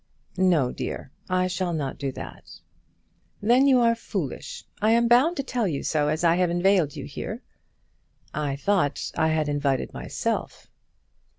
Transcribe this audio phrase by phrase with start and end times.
[0.35, 2.59] "No, dear; I shall not do that."
[3.39, 4.65] "Then you are foolish.
[4.81, 7.43] I am bound to tell you so, as I have inveigled you here."
[8.33, 10.71] "I thought I had invited myself."